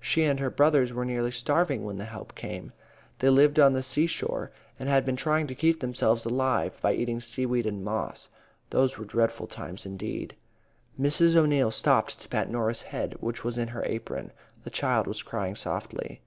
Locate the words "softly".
15.54-16.22